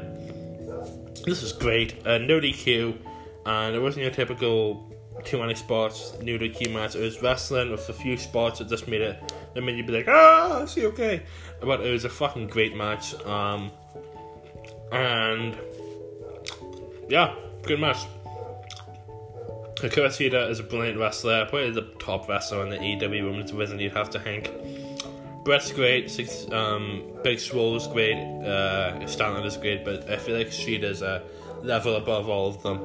This 1.26 1.44
is 1.44 1.54
great. 1.54 2.06
Uh, 2.06 2.18
no 2.18 2.40
DQ, 2.40 2.98
and 3.46 3.76
it 3.76 3.80
wasn't 3.80 4.04
your 4.04 4.12
typical 4.12 4.90
too 5.24 5.40
many 5.40 5.56
spots, 5.56 6.14
new 6.22 6.38
DQ 6.38 6.74
match. 6.74 6.96
It 6.96 7.02
was 7.02 7.22
wrestling 7.22 7.72
with 7.72 7.88
a 7.88 7.94
few 7.94 8.18
spots 8.18 8.60
that 8.60 8.68
just 8.68 8.88
made 8.88 9.02
it. 9.02 9.34
That 9.54 9.62
made 9.62 9.78
you 9.78 9.84
be 9.84 9.94
like, 9.94 10.08
ah, 10.08 10.64
is 10.64 10.74
she 10.74 10.86
okay. 10.88 11.24
But 11.62 11.82
it 11.82 11.92
was 11.92 12.04
a 12.04 12.10
fucking 12.10 12.48
great 12.48 12.76
match. 12.76 13.14
Um, 13.26 13.72
and 14.92 15.58
yeah, 17.08 17.36
good 17.62 17.80
match. 17.80 18.00
Hikaru 19.84 20.08
Shida 20.08 20.50
is 20.50 20.62
a 20.62 20.64
brilliant 20.64 20.98
wrestler, 20.98 21.46
probably 21.46 21.72
the 21.72 21.82
top 22.00 22.30
wrestler 22.30 22.64
in 22.64 22.70
the 22.70 22.78
AEW 22.78 23.26
Women's 23.30 23.52
Division, 23.52 23.80
you'd 23.80 23.92
have 23.92 24.10
to 24.12 24.20
think. 24.20 24.50
Britt's 25.44 25.74
great, 25.74 26.10
six, 26.10 26.50
um, 26.54 27.04
Big 27.22 27.38
Swole's 27.38 27.88
great, 27.88 28.16
uh, 28.16 29.06
Stanley 29.08 29.46
is 29.46 29.58
great, 29.58 29.84
but 29.84 30.10
I 30.10 30.16
feel 30.16 30.38
like 30.38 30.48
Shida's 30.48 31.02
a 31.02 31.22
level 31.64 31.98
above 31.98 32.30
all 32.30 32.48
of 32.48 32.64
them. 32.64 32.80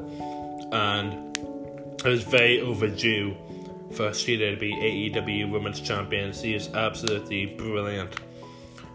And 0.73 1.39
it 2.05 2.05
was 2.05 2.25
very 2.25 2.61
overdue 2.61 3.37
for 3.93 4.11
Shida 4.11 4.55
to 4.55 4.57
be 4.57 4.73
AEW 4.73 5.53
Women's 5.53 5.81
Champion. 5.81 6.33
She 6.33 6.55
is 6.55 6.69
absolutely 6.75 7.47
brilliant 7.47 8.13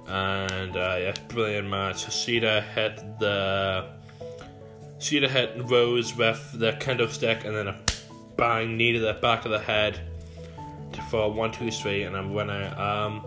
and 0.07 0.75
uh, 0.75 0.97
yeah, 0.99 1.13
brilliant 1.29 1.69
match. 1.69 2.05
Shida 2.07 2.63
hit 2.63 2.97
the 3.19 3.87
Shida 4.99 5.29
hit 5.29 5.51
Rose 5.69 6.15
with 6.15 6.51
the 6.53 6.73
kendo 6.73 7.09
stick, 7.09 7.43
and 7.43 7.55
then 7.55 7.67
a 7.67 7.73
bang 8.37 8.77
knee 8.77 8.93
to 8.93 8.99
the 8.99 9.13
back 9.13 9.45
of 9.45 9.51
the 9.51 9.59
head 9.59 9.99
to 10.93 11.01
for 11.03 11.31
one, 11.31 11.51
two, 11.51 11.71
three, 11.71 12.03
and 12.03 12.15
I'm 12.15 12.33
winner. 12.33 12.67
Um, 12.79 13.25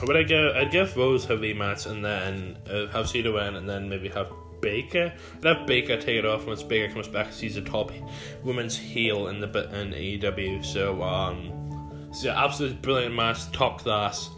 I 0.00 0.04
would 0.06 0.16
I 0.16 0.22
give? 0.22 0.56
I'd 0.56 0.70
give 0.70 0.96
Rose 0.96 1.24
her 1.26 1.36
rematch, 1.36 1.86
and 1.90 2.04
then 2.04 2.58
uh, 2.68 2.86
have 2.88 3.06
Shida 3.06 3.32
win, 3.32 3.56
and 3.56 3.68
then 3.68 3.88
maybe 3.88 4.08
have 4.08 4.30
Baker. 4.60 5.12
I'd 5.38 5.44
have 5.44 5.66
Baker 5.66 5.96
take 5.96 6.18
it 6.18 6.26
off 6.26 6.46
once 6.46 6.62
Baker 6.62 6.92
comes 6.92 7.08
back. 7.08 7.28
She's 7.32 7.56
a 7.56 7.62
top 7.62 7.92
women's 8.42 8.76
heel 8.76 9.28
in 9.28 9.40
the 9.40 9.48
in 9.80 9.92
AEW. 9.92 10.64
So 10.64 11.02
um, 11.02 12.10
so 12.12 12.28
yeah, 12.28 12.44
absolutely 12.44 12.78
brilliant 12.78 13.14
match, 13.14 13.50
top 13.52 13.80
class. 13.80 14.30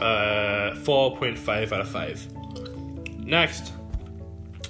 Uh, 0.00 0.74
4.5 0.74 1.72
out 1.72 1.80
of 1.80 1.88
5. 1.88 3.24
Next, 3.26 3.72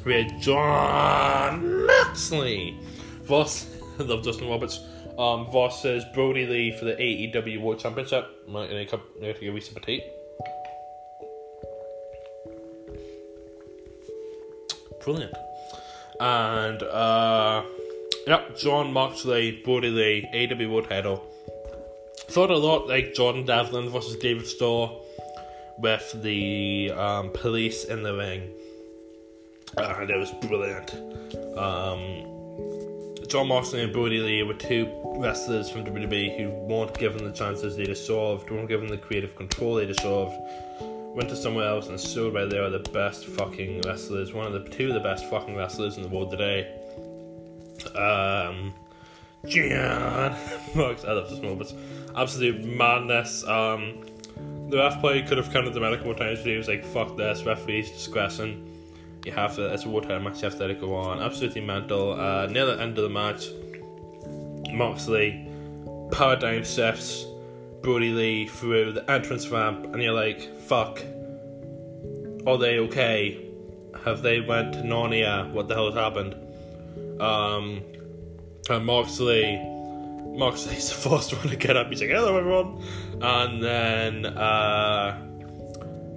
we 0.05 0.15
had 0.15 0.41
Jon 0.41 1.87
Moxley 1.87 2.79
versus, 3.23 3.67
I 3.99 4.03
love 4.05 4.25
Justin 4.25 4.49
Roberts, 4.49 4.81
um, 5.19 5.47
says 5.71 6.05
Brodie 6.15 6.47
Lee 6.47 6.77
for 6.77 6.85
the 6.85 6.95
AEW 6.95 7.61
World 7.61 7.79
Championship. 7.79 8.27
I'm 8.47 8.53
going 8.53 8.69
to 8.69 8.75
wee 9.53 9.61
sip 9.61 9.77
of 9.77 9.85
tea. 9.85 10.03
Brilliant. 15.05 15.35
And, 16.21 16.83
uh, 16.83 17.65
yep, 18.27 18.57
Jon 18.57 18.93
Moxley, 18.93 19.61
Brodie 19.65 19.91
Lee, 19.91 20.29
AEW 20.33 20.71
World 20.71 20.89
title. 20.89 21.25
Thought 22.29 22.51
a 22.51 22.57
lot 22.57 22.89
like 22.89 23.15
Jordan 23.15 23.45
Devlin 23.45 23.91
versus 23.91 24.17
David 24.17 24.47
Starr 24.47 24.93
with 25.79 26.23
the 26.23 26.93
um, 26.93 27.31
police 27.31 27.85
in 27.85 28.03
the 28.03 28.15
ring. 28.15 28.51
And 29.77 30.11
it 30.11 30.17
was 30.17 30.31
brilliant. 30.47 30.95
Um, 31.57 32.32
Jon 33.33 33.49
Moxley 33.49 33.83
and 33.83 33.91
Brodie 33.95 34.19
Lee 34.19 34.43
were 34.43 34.53
two 34.53 34.93
wrestlers 35.17 35.71
from 35.71 35.87
WWE 35.87 36.37
who 36.37 36.51
weren't 36.51 36.99
given 36.99 37.25
the 37.25 37.33
chances 37.33 37.79
they 37.79 37.85
deserved, 37.85 38.51
weren't 38.51 38.69
given 38.69 38.89
the 38.89 38.99
creative 38.99 39.35
control 39.37 39.77
they 39.77 39.87
deserved, 39.87 40.35
went 41.15 41.31
to 41.31 41.37
somewhere 41.37 41.67
else 41.67 41.89
and 41.89 41.99
showed 41.99 42.35
why 42.35 42.45
they 42.45 42.59
are 42.59 42.69
the 42.69 42.81
best 42.91 43.25
fucking 43.25 43.81
wrestlers, 43.87 44.35
one 44.35 44.45
of 44.45 44.53
the 44.53 44.69
two 44.69 44.89
of 44.89 44.93
the 44.93 45.01
best 45.01 45.25
fucking 45.31 45.57
wrestlers 45.57 45.97
in 45.97 46.03
the 46.03 46.11
world 46.11 46.31
today. 46.31 46.79
Um, 47.97 48.75
Jon 49.47 50.37
Mox, 50.75 51.03
I 51.07 51.13
love 51.13 51.31
this 51.31 51.41
moment. 51.41 51.73
Absolute 52.15 52.63
madness. 52.63 53.45
Um, 53.45 54.05
the 54.69 54.77
ref 54.77 55.01
play 55.01 55.23
could 55.23 55.39
have 55.39 55.51
counted 55.51 55.73
the 55.73 55.81
medical 55.81 56.05
more 56.05 56.15
times, 56.15 56.41
but 56.41 56.49
he 56.49 56.57
was 56.59 56.69
like, 56.69 56.85
fuck 56.85 57.17
this, 57.17 57.45
referee's 57.45 57.91
discretion. 57.91 58.72
You 59.25 59.33
have 59.33 59.55
to, 59.57 59.73
it's 59.73 59.85
a 59.85 59.89
wartime 59.89 60.25
match, 60.25 60.43
you 60.43 60.45
have 60.45 60.55
to 60.55 60.61
let 60.61 60.71
it 60.71 60.81
go 60.81 60.95
on. 60.95 61.21
Absolutely 61.21 61.61
mental. 61.61 62.19
Uh, 62.19 62.47
near 62.47 62.67
the 62.67 62.81
end 62.81 62.99
of 62.99 63.05
the 63.05 63.11
match, 63.11 63.47
Moxley 64.73 65.49
paradigm 66.11 66.65
shifts 66.65 67.25
Brodie 67.83 68.11
Lee 68.11 68.47
through 68.47 68.93
the 68.93 69.11
entrance 69.11 69.49
ramp, 69.49 69.85
and 69.93 70.03
you're 70.03 70.13
like, 70.13 70.41
fuck. 70.61 71.03
Are 72.47 72.59
they 72.59 72.79
okay? 72.81 73.45
Have 74.05 74.23
they 74.23 74.41
went 74.41 74.75
to 74.75 74.81
Narnia? 74.81 75.51
What 75.53 75.69
the 75.69 75.75
hell 75.75 75.87
has 75.87 75.95
happened? 75.95 76.35
Um, 77.21 77.83
and 78.69 78.85
Moxley 78.85 79.61
Moxley's 80.33 80.89
the 81.03 81.09
first 81.09 81.35
one 81.35 81.49
to 81.49 81.57
get 81.57 81.77
up. 81.77 81.89
He's 81.89 82.01
like, 82.01 82.11
hello, 82.11 82.37
everyone. 82.37 82.83
And 83.21 83.63
then 83.63 84.27
uh, 84.27 85.32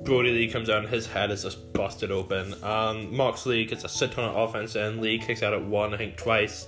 Brodie 0.05 0.31
Lee 0.31 0.47
comes 0.47 0.69
out 0.69 0.83
and 0.83 0.87
his 0.87 1.07
head 1.07 1.31
is 1.31 1.41
just 1.41 1.73
busted 1.73 2.11
open. 2.11 2.53
Um, 2.63 3.15
Moxley 3.15 3.65
gets 3.65 3.83
a 3.83 3.89
sit 3.89 4.15
of 4.19 4.35
offense 4.35 4.75
and 4.75 5.01
Lee 5.01 5.17
kicks 5.17 5.41
out 5.41 5.53
at 5.53 5.63
one, 5.63 5.95
I 5.95 5.97
think 5.97 6.15
twice, 6.15 6.67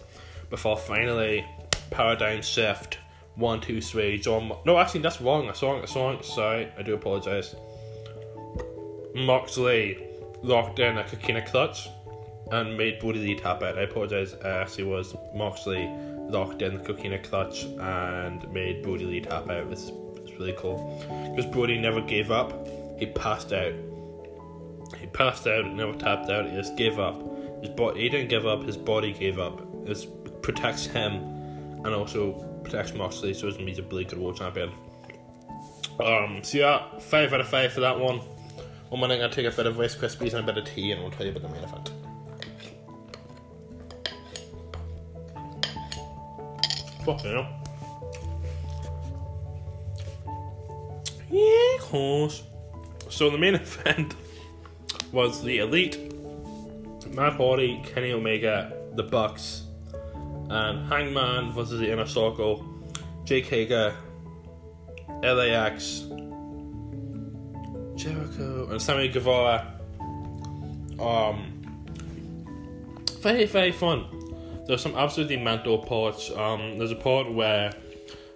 before 0.50 0.76
finally 0.76 1.46
paradigm 1.92 2.42
shift. 2.42 2.98
One, 3.36 3.62
two, 3.62 3.80
three. 3.80 4.18
Jon. 4.18 4.52
No, 4.66 4.80
actually, 4.80 5.02
that's 5.02 5.22
wrong. 5.22 5.46
That's 5.46 5.62
wrong. 5.62 5.80
That's 5.80 5.96
wrong. 5.96 6.24
Sorry, 6.24 6.68
I 6.76 6.82
do 6.82 6.96
apologize. 6.96 7.56
Moxley 9.14 10.04
locked 10.42 10.80
in 10.80 10.98
a 10.98 11.04
coquina 11.04 11.46
clutch 11.46 11.88
and 12.52 12.76
made 12.76 13.00
Brodie 13.00 13.20
Lee 13.20 13.36
tap 13.36 13.62
out. 13.62 13.78
I 13.78 13.84
apologize. 13.84 14.34
Uh, 14.34 14.48
actually, 14.48 14.86
was 14.86 15.16
Moxley 15.36 15.88
locked 16.30 16.64
in 16.64 16.80
the 16.80 16.84
coquina 16.84 17.20
clutch 17.20 17.66
and 17.66 18.52
made 18.52 18.82
Brodie 18.82 19.06
Lee 19.06 19.22
tap 19.22 19.48
out. 19.52 19.72
It's, 19.72 19.92
it's 20.16 20.32
really 20.40 20.56
cool 20.58 21.06
because 21.36 21.46
Brodie 21.52 21.78
never 21.78 22.02
gave 22.02 22.32
up. 22.32 22.68
He 22.98 23.06
passed 23.06 23.54
out. 23.54 23.74
He 25.00 25.08
passed 25.08 25.48
out. 25.48 25.66
Never 25.68 25.94
tapped 25.94 26.30
out. 26.30 26.50
He 26.50 26.56
just 26.56 26.76
gave 26.76 27.00
up. 27.00 27.22
His 27.62 27.70
body. 27.70 28.02
He 28.02 28.10
didn't 28.10 28.30
give 28.30 28.46
up. 28.46 28.64
His 28.64 28.78
body 28.78 29.14
gave 29.14 29.40
up. 29.40 29.62
It 29.86 30.42
protects 30.42 30.86
him 30.86 31.14
and 31.86 31.88
also 31.88 32.34
protects 32.64 32.94
Moxley, 32.94 33.34
so 33.34 33.48
it's 33.48 33.58
he's 33.58 33.80
a 33.80 33.82
good 33.82 34.18
world 34.18 34.38
champion. 34.38 34.72
Um, 36.00 36.44
so 36.44 36.58
yeah, 36.58 37.00
five 37.00 37.34
out 37.34 37.42
of 37.42 37.48
five 37.48 37.74
for 37.74 37.80
that 37.82 37.98
one. 38.00 38.20
One 38.90 39.12
I'm 39.12 39.20
gonna 39.20 39.30
take 39.30 39.46
a 39.46 39.52
bit 39.52 39.66
of 39.66 39.78
Rice 39.78 39.96
Krispies 39.96 40.34
and 40.34 40.48
a 40.48 40.54
bit 40.54 40.58
of 40.58 40.74
tea, 40.74 40.92
and 40.92 41.02
we'll 41.02 41.12
tell 41.12 41.26
you 41.26 41.32
about 41.32 41.44
the 41.44 41.50
main 41.50 41.64
event. 41.64 41.92
Fucking 47.06 47.32
hell. 47.32 47.48
Yeah, 51.30 51.76
of 51.76 51.82
course. 51.82 52.44
So 53.10 53.30
the 53.30 53.38
main 53.38 53.56
event 53.66 54.16
was 55.12 55.44
the 55.44 55.60
Elite, 55.60 56.14
Matt 57.14 57.34
Hardy, 57.34 57.82
Kenny 57.84 58.12
Omega, 58.12 58.74
the 58.94 59.04
Bucks, 59.04 59.64
and 60.50 60.88
Hangman 60.88 61.52
versus 61.52 61.80
the 61.80 61.92
Inner 61.92 62.06
Circle, 62.06 62.66
Jake 63.26 63.48
Hager, 63.48 63.96
LAX, 65.24 66.06
Jericho, 67.96 68.68
and 68.70 68.82
Sammy 68.82 69.08
Guevara. 69.08 69.74
Um, 71.00 71.54
very 73.20 73.46
very 73.46 73.72
fun. 73.72 74.06
There's 74.68 74.82
some 74.82 74.96
absolutely 74.96 75.38
mental 75.38 75.80
parts. 75.80 76.30
Um, 76.32 76.78
there's 76.78 76.92
a 76.92 76.96
part 76.96 77.32
where 77.32 77.72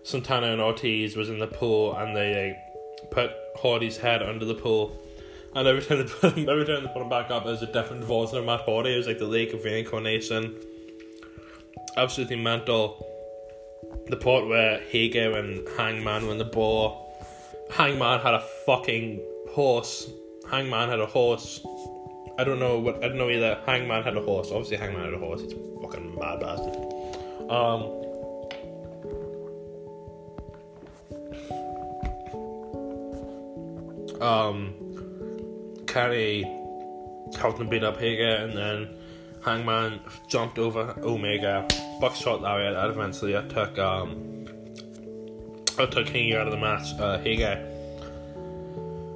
Santana 0.03 0.47
and 0.47 0.61
Ortiz 0.61 1.15
was 1.15 1.29
in 1.29 1.39
the 1.39 1.47
pool 1.47 1.95
and 1.95 2.15
they 2.15 2.47
like, 2.47 2.70
put 3.11 3.31
Hardy's 3.57 3.97
head 3.97 4.23
under 4.23 4.45
the 4.45 4.55
pool. 4.55 4.97
And 5.53 5.67
every 5.67 5.83
time 5.83 5.99
they 5.99 6.13
put 6.13 6.33
him, 6.37 6.49
every 6.49 6.65
time 6.65 6.83
they 6.83 6.89
put 6.93 7.01
him 7.01 7.09
back 7.09 7.29
up, 7.29 7.45
there's 7.45 7.61
a 7.61 7.71
different 7.71 8.03
version 8.05 8.37
of 8.37 8.45
Matt 8.45 8.61
Hardy. 8.61 8.93
It 8.93 8.97
was 8.97 9.07
like 9.07 9.19
the 9.19 9.25
Lake 9.25 9.53
of 9.53 9.63
Reincarnation. 9.63 10.55
Absolutely 11.97 12.37
mental. 12.37 13.05
The 14.07 14.15
part 14.15 14.47
where 14.47 14.79
Hager 14.79 15.37
and 15.37 15.67
Hangman 15.77 16.25
were 16.25 16.31
in 16.31 16.37
the 16.37 16.45
bar. 16.45 16.97
Hangman 17.69 18.21
had 18.21 18.33
a 18.33 18.41
fucking 18.65 19.21
horse. 19.49 20.09
Hangman 20.49 20.89
had 20.89 20.99
a 20.99 21.05
horse. 21.05 21.65
I 22.37 22.43
don't 22.45 22.59
know 22.59 22.79
what 22.79 23.03
I 23.03 23.09
don't 23.09 23.17
know 23.17 23.29
either. 23.29 23.59
Hangman 23.65 24.03
had 24.03 24.15
a 24.15 24.21
horse. 24.21 24.49
Obviously, 24.51 24.77
Hangman 24.77 25.03
had 25.03 25.13
a 25.13 25.17
horse. 25.17 25.41
A 25.41 25.81
fucking 25.81 26.15
mad 26.17 26.39
bastard. 26.39 26.75
Um. 27.49 28.10
Um. 34.21 34.75
Kenny 35.87 36.43
helped 37.37 37.59
him 37.59 37.67
beat 37.67 37.83
up 37.83 37.99
Hager, 37.99 38.45
and 38.45 38.57
then 38.57 38.89
Hangman 39.43 39.99
jumped 40.27 40.57
over 40.57 40.95
Omega. 41.03 41.67
Buckshot 41.99 42.41
Lariat. 42.41 42.75
That 42.75 42.89
eventually 42.89 43.35
I 43.37 43.41
took 43.41 43.77
um. 43.77 44.45
I 45.77 45.85
took 45.85 46.07
Hager 46.07 46.39
out 46.39 46.47
of 46.47 46.51
the 46.51 46.59
match. 46.59 46.99
Uh, 46.99 47.17
Hager 47.19 47.71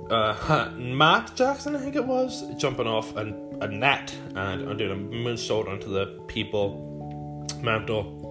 uh, 0.10 0.70
Matt 0.78 1.36
Jackson, 1.36 1.76
I 1.76 1.80
think 1.80 1.96
it 1.96 2.06
was, 2.06 2.44
jumping 2.58 2.88
off 2.88 3.16
a, 3.16 3.34
a 3.62 3.68
net 3.68 4.16
and 4.36 4.78
doing 4.78 4.92
a 4.92 4.96
moonsault 4.96 5.68
onto 5.68 5.90
the 5.90 6.22
people 6.28 7.48
mantle. 7.62 8.22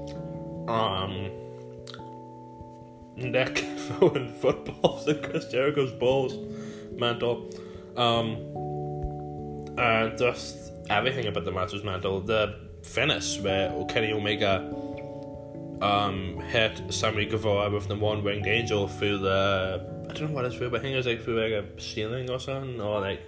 Um, 0.68 1.30
Nick 3.16 3.58
throwing 3.76 4.32
footballs 4.34 5.06
at 5.08 5.22
Chris 5.22 5.46
Jericho's 5.48 5.92
balls 5.92 6.34
mantle. 6.98 7.50
Um, 7.96 8.36
and 9.78 10.16
just 10.18 10.72
everything 10.90 11.26
about 11.26 11.44
the 11.44 11.52
match 11.52 11.72
was 11.72 11.84
mental. 11.84 12.20
The 12.20 12.58
finish 12.82 13.40
where 13.40 13.84
Kenny 13.86 14.12
Omega 14.12 14.70
um, 15.80 16.40
hit 16.48 16.80
Sammy 16.90 17.26
Guevara 17.26 17.70
with 17.70 17.88
the 17.88 17.96
one 17.96 18.22
winged 18.22 18.46
angel 18.46 18.88
through 18.88 19.18
the 19.18 20.06
I 20.08 20.12
don't 20.12 20.28
know 20.28 20.34
what 20.34 20.44
it's 20.44 20.54
through, 20.54 20.70
but 20.70 20.80
I 20.80 20.82
think 20.82 20.96
it's 20.96 21.06
like 21.06 21.22
through 21.22 21.42
like 21.42 21.64
a 21.64 21.80
ceiling 21.80 22.30
or 22.30 22.38
something, 22.38 22.80
or 22.80 23.00
like 23.00 23.20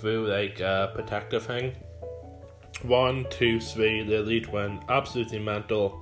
through 0.00 0.28
like 0.28 0.60
a 0.60 0.92
protective 0.94 1.44
thing. 1.44 1.72
One, 2.82 3.26
two, 3.30 3.60
three, 3.60 4.02
the 4.02 4.16
elite 4.16 4.52
win. 4.52 4.80
Absolutely 4.88 5.38
mental. 5.38 5.98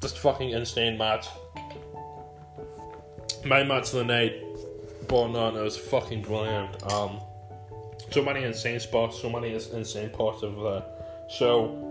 Just 0.00 0.18
fucking 0.18 0.50
insane 0.50 0.96
match. 0.96 1.26
My 3.44 3.64
match 3.64 3.92
of 3.92 3.94
the 3.94 4.04
night, 4.04 4.42
born 5.08 5.34
on, 5.34 5.56
it 5.56 5.62
was 5.62 5.76
fucking 5.76 6.22
brilliant. 6.22 6.92
Um, 6.92 7.20
so 8.10 8.22
many 8.22 8.44
insane 8.44 8.80
spots, 8.80 9.20
so 9.20 9.28
many 9.28 9.52
insane 9.54 10.10
parts 10.10 10.42
of 10.42 10.56
the 10.56 10.84
show. 11.28 11.84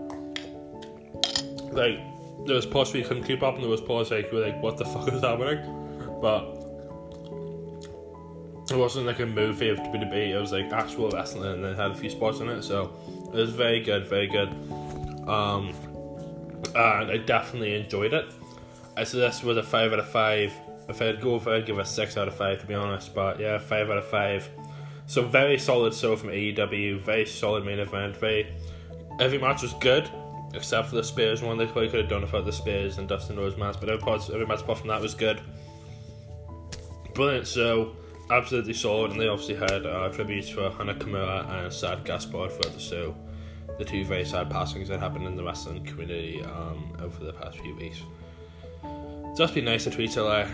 Like, 1.72 2.00
there 2.46 2.56
was 2.56 2.66
parts 2.66 2.92
where 2.92 3.02
you 3.02 3.08
couldn't 3.08 3.24
keep 3.24 3.42
up, 3.42 3.54
and 3.54 3.62
there 3.62 3.70
was 3.70 3.80
parts 3.80 4.10
like, 4.10 4.32
were 4.32 4.40
like, 4.40 4.62
what 4.62 4.76
the 4.78 4.84
fuck 4.84 5.12
is 5.12 5.20
happening? 5.20 5.58
But 6.20 6.58
it 8.70 8.76
wasn't 8.76 9.06
like 9.06 9.20
a 9.20 9.26
movie 9.26 9.68
of 9.68 9.78
WWE, 9.78 10.30
it 10.30 10.38
was 10.38 10.52
like 10.52 10.70
actual 10.72 11.10
wrestling 11.10 11.52
and 11.52 11.64
it 11.64 11.76
had 11.76 11.90
a 11.90 11.94
few 11.94 12.10
spots 12.10 12.40
in 12.40 12.48
it, 12.48 12.62
so 12.62 12.92
it 13.32 13.36
was 13.36 13.50
very 13.50 13.80
good, 13.80 14.06
very 14.06 14.26
good. 14.26 14.48
Um, 15.26 15.74
and 16.74 17.10
I 17.10 17.16
definitely 17.18 17.74
enjoyed 17.74 18.12
it. 18.12 18.26
Said 18.96 19.20
this 19.20 19.42
was 19.42 19.56
a 19.56 19.62
5 19.62 19.92
out 19.92 19.98
of 20.00 20.08
5. 20.08 20.52
If 20.88 21.02
I'd 21.02 21.20
go 21.20 21.36
it, 21.36 21.46
I'd 21.46 21.66
give 21.66 21.78
a 21.78 21.84
6 21.84 22.16
out 22.16 22.28
of 22.28 22.34
5 22.34 22.60
to 22.60 22.66
be 22.66 22.74
honest, 22.74 23.14
but 23.14 23.38
yeah, 23.38 23.58
5 23.58 23.90
out 23.90 23.98
of 23.98 24.06
5. 24.06 24.48
So 25.06 25.22
very 25.26 25.58
solid 25.58 25.94
show 25.94 26.16
from 26.16 26.30
AEW, 26.30 27.02
very 27.02 27.26
solid 27.26 27.64
main 27.64 27.78
event, 27.78 28.16
very. 28.16 28.52
Every 29.20 29.38
match 29.38 29.62
was 29.62 29.74
good, 29.74 30.08
except 30.54 30.88
for 30.88 30.96
the 30.96 31.04
Spears 31.04 31.42
one. 31.42 31.58
They 31.58 31.66
probably 31.66 31.88
could 31.88 32.00
have 32.00 32.08
done 32.08 32.22
without 32.22 32.44
the 32.44 32.52
Spears 32.52 32.98
and 32.98 33.08
Dustin 33.08 33.36
Rhodes 33.36 33.56
match, 33.56 33.76
but 33.80 33.88
every, 33.88 34.12
every 34.12 34.46
match 34.46 34.60
apart 34.60 34.78
from 34.78 34.88
that 34.88 35.00
was 35.00 35.14
good. 35.14 35.40
Brilliant 37.14 37.46
show 37.46 37.96
absolutely 38.30 38.74
solid, 38.74 39.12
and 39.12 39.20
they 39.20 39.28
obviously 39.28 39.54
had 39.54 39.86
uh, 39.86 40.08
tributes 40.10 40.48
for 40.48 40.70
Hana 40.70 40.94
Kimura 40.94 41.48
and 41.50 41.72
Shad 41.72 42.04
Gaspard 42.04 42.52
for 42.52 42.68
the 42.68 42.78
show. 42.78 43.14
The 43.78 43.84
two 43.84 44.04
very 44.04 44.24
sad 44.24 44.50
passings 44.50 44.88
that 44.88 45.00
happened 45.00 45.26
in 45.26 45.36
the 45.36 45.44
wrestling 45.44 45.84
community 45.84 46.42
um, 46.42 46.96
over 47.00 47.24
the 47.24 47.32
past 47.32 47.58
few 47.58 47.76
weeks. 47.76 48.02
Just 49.36 49.54
be 49.54 49.60
nice 49.60 49.84
to 49.84 49.90
tweet 49.90 50.10
each 50.10 50.16
other. 50.16 50.50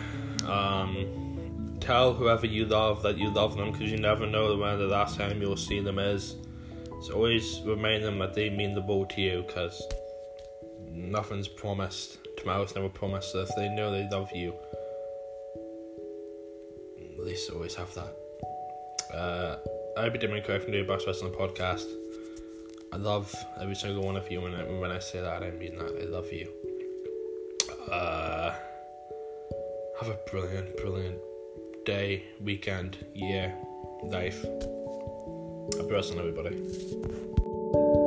Um, 0.47 1.77
tell 1.81 2.15
whoever 2.15 2.47
you 2.47 2.65
love 2.65 3.03
that 3.03 3.19
you 3.19 3.31
love 3.31 3.57
them 3.57 3.73
because 3.73 3.91
you 3.91 3.99
never 3.99 4.27
know 4.27 4.57
when 4.57 4.79
the 4.79 4.87
last 4.87 5.19
time 5.19 5.41
you'll 5.41 5.57
see 5.57 5.81
them 5.81 5.99
is. 5.99 6.37
So 7.03 7.15
always 7.15 7.61
remind 7.67 8.03
them 8.05 8.19
that 8.21 8.35
they 8.35 8.49
mean 8.49 8.75
the 8.75 8.81
world 8.81 9.11
to 9.11 9.21
you 9.21 9.45
because 9.47 9.83
nothing's 10.91 11.49
promised. 11.49 12.19
Tomorrow's 12.39 12.75
never 12.75 12.89
promised. 12.89 13.33
So 13.33 13.41
if 13.41 13.51
they 13.57 13.69
know 13.69 13.91
they 13.91 14.09
love 14.11 14.31
you, 14.35 14.55
at 17.19 17.25
least 17.25 17.51
always 17.51 17.75
have 17.75 17.93
that. 17.95 18.17
Uh, 19.15 19.57
I'll 19.97 20.11
be 20.11 20.19
Dominic 20.19 20.45
Craig 20.45 20.63
from 20.63 20.73
the 20.73 20.83
Box 20.83 21.05
Wrestling 21.07 21.33
Podcast. 21.33 21.87
I 22.93 22.97
love 22.97 23.35
every 23.61 23.75
single 23.75 24.05
one 24.05 24.17
of 24.17 24.31
you, 24.31 24.45
and 24.45 24.81
when 24.81 24.91
I 24.91 25.01
say 25.01 25.21
that, 25.21 25.43
I 25.43 25.51
mean 25.51 25.77
that. 25.77 26.01
I 26.01 26.05
love 26.05 26.33
you. 26.33 26.49
Uh, 27.91 28.55
have 30.05 30.15
a 30.15 30.31
brilliant, 30.31 30.77
brilliant 30.77 31.19
day, 31.87 32.25
weekend, 32.43 33.07
year, 33.15 33.55
life. 34.03 34.43
Happy 34.43 35.91
wrestling, 35.91 36.19
everybody. 36.19 38.04